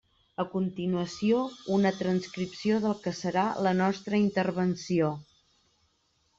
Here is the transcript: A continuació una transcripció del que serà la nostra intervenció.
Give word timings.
A 0.43 0.43
continuació 0.53 1.41
una 1.75 1.91
transcripció 1.99 2.81
del 2.87 2.97
que 3.05 3.15
serà 3.21 3.45
la 3.69 3.77
nostra 3.85 4.25
intervenció. 4.25 5.15